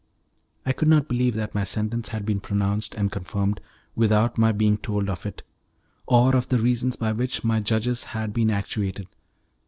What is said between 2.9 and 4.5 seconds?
and confirmed, without